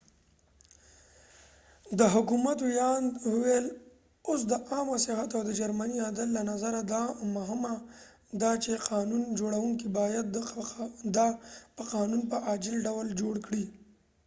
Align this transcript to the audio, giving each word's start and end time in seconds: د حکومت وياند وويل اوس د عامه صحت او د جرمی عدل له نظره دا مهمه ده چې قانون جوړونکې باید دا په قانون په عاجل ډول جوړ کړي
د 1.99 2.01
حکومت 2.13 2.57
وياند 2.69 3.09
وويل 3.31 3.65
اوس 4.29 4.41
د 4.51 4.53
عامه 4.69 4.95
صحت 5.05 5.29
او 5.37 5.41
د 5.47 5.51
جرمی 5.59 5.95
عدل 6.07 6.27
له 6.37 6.41
نظره 6.51 6.81
دا 6.93 7.03
مهمه 7.37 7.75
ده 8.41 8.51
چې 8.63 8.71
قانون 8.89 9.23
جوړونکې 9.39 9.87
باید 9.99 10.25
دا 11.17 11.27
په 11.77 11.83
قانون 11.93 12.21
په 12.31 12.37
عاجل 12.47 12.75
ډول 12.89 13.07
جوړ 13.21 13.35
کړي 13.45 13.63